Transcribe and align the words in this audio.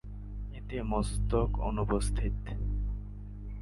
এতে 0.53 0.77
মস্তক 0.83 1.49
অনুপস্থিত। 1.59 2.37